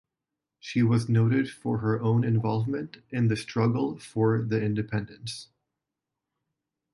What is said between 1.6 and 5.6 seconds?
her own involvement in the struggle for the independence.